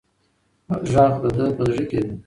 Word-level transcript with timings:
غږ 0.91 1.13
د 1.23 1.25
ده 1.35 1.45
په 1.57 1.61
زړه 1.69 1.83
کې 1.89 1.99
و. 2.07 2.11